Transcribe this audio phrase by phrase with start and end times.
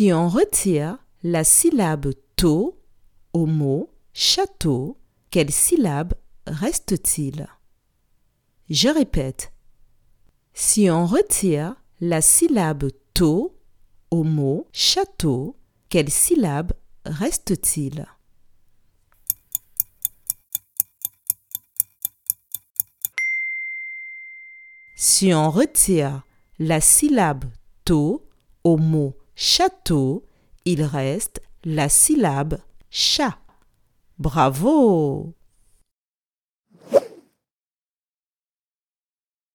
[0.00, 2.74] Si on retire la syllabe to
[3.34, 4.96] au mot château,
[5.30, 6.14] quelle syllabe
[6.46, 7.46] reste-t-il?
[8.70, 9.52] Je répète.
[10.54, 13.54] Si on retire la syllabe to
[14.10, 15.58] au mot château,
[15.90, 16.72] quelle syllabe
[17.04, 18.06] reste-t-il?
[24.96, 26.22] Si on retire
[26.58, 27.44] la syllabe
[27.84, 28.26] to
[28.64, 30.26] au mot château,
[30.66, 32.58] il reste la syllabe
[32.90, 33.38] chat.
[34.18, 35.34] Bravo